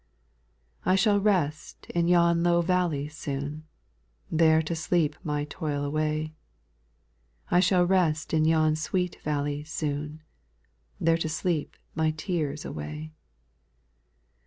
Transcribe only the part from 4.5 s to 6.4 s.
to sleep my toil away;